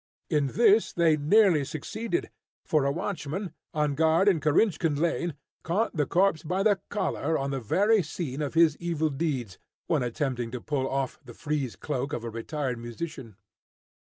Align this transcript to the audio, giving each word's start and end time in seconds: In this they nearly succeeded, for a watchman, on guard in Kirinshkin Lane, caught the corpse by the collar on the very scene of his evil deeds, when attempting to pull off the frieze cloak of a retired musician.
In 0.31 0.47
this 0.47 0.91
they 0.91 1.15
nearly 1.15 1.63
succeeded, 1.63 2.31
for 2.65 2.85
a 2.85 2.91
watchman, 2.91 3.53
on 3.71 3.93
guard 3.93 4.27
in 4.27 4.39
Kirinshkin 4.39 4.95
Lane, 4.99 5.35
caught 5.61 5.95
the 5.95 6.07
corpse 6.07 6.41
by 6.41 6.63
the 6.63 6.81
collar 6.89 7.37
on 7.37 7.51
the 7.51 7.59
very 7.59 8.01
scene 8.01 8.41
of 8.41 8.55
his 8.55 8.75
evil 8.77 9.11
deeds, 9.11 9.59
when 9.85 10.01
attempting 10.01 10.49
to 10.53 10.59
pull 10.59 10.89
off 10.89 11.19
the 11.23 11.35
frieze 11.35 11.75
cloak 11.75 12.13
of 12.13 12.23
a 12.23 12.31
retired 12.31 12.79
musician. 12.79 13.35